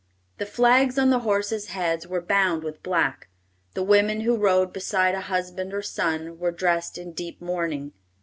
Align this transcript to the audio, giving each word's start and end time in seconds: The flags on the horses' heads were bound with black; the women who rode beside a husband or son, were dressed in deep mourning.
The 0.39 0.47
flags 0.47 0.97
on 0.97 1.11
the 1.11 1.19
horses' 1.19 1.67
heads 1.67 2.07
were 2.07 2.21
bound 2.23 2.63
with 2.63 2.81
black; 2.81 3.27
the 3.75 3.83
women 3.83 4.21
who 4.21 4.35
rode 4.35 4.73
beside 4.73 5.13
a 5.13 5.21
husband 5.21 5.75
or 5.75 5.83
son, 5.83 6.39
were 6.39 6.49
dressed 6.49 6.97
in 6.97 7.13
deep 7.13 7.39
mourning. 7.39 7.93